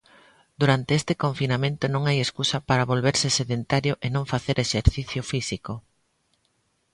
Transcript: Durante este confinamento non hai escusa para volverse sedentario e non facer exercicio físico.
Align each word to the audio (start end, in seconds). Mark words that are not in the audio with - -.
Durante 0.61 0.91
este 0.99 1.13
confinamento 1.23 1.83
non 1.93 2.03
hai 2.05 2.17
escusa 2.21 2.57
para 2.69 2.89
volverse 2.91 3.27
sedentario 3.39 3.93
e 4.05 4.07
non 4.15 4.25
facer 4.33 4.55
exercicio 4.59 5.21
físico. 5.31 5.73